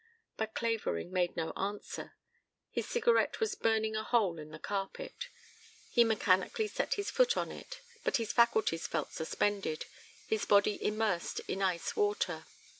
[0.35, 2.13] But Clavering made no answer.
[2.71, 5.27] His cigarette was burning a hole in the carpet.
[5.91, 9.85] He mechanically set his foot on it, but his faculties felt suspended,
[10.25, 12.45] his body immersed in ice water.